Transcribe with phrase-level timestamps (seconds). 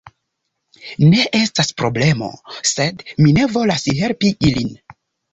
[1.09, 2.29] Ne estas problemo.
[2.69, 4.73] Sed mi ne volas helpi ilin.